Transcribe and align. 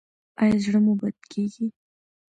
ایا 0.41 0.57
زړه 0.63 0.79
مو 0.85 0.93
بد 0.99 1.15
کیږي؟ 1.31 1.67